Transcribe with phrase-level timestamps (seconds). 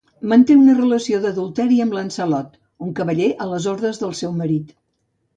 [0.29, 4.73] Manté una relació d'adulteri amb Lancelot, un cavaller a les ordres del seu marit.